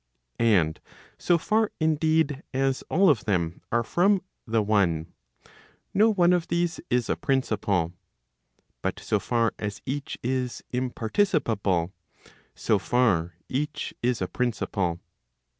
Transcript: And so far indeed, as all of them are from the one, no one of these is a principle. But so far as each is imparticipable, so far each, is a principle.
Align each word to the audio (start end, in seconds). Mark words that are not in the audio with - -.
And 0.39 0.79
so 1.19 1.37
far 1.37 1.71
indeed, 1.79 2.41
as 2.55 2.81
all 2.89 3.07
of 3.07 3.25
them 3.25 3.61
are 3.71 3.83
from 3.83 4.23
the 4.47 4.63
one, 4.63 5.13
no 5.93 6.09
one 6.11 6.33
of 6.33 6.47
these 6.47 6.79
is 6.89 7.07
a 7.07 7.15
principle. 7.15 7.93
But 8.81 8.99
so 8.99 9.19
far 9.19 9.53
as 9.59 9.79
each 9.85 10.17
is 10.23 10.63
imparticipable, 10.73 11.91
so 12.55 12.79
far 12.79 13.35
each, 13.47 13.93
is 14.01 14.23
a 14.23 14.27
principle. 14.27 14.99